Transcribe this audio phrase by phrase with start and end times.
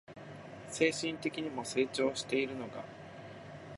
[0.71, 2.83] 精神的にも成長しているのが